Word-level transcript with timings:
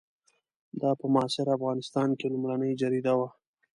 دا 0.81 0.91
په 0.99 1.05
معاصر 1.13 1.47
افغانستان 1.57 2.09
کې 2.19 2.27
لومړنۍ 2.33 2.71
جریده 2.81 3.13
وه. 3.19 3.27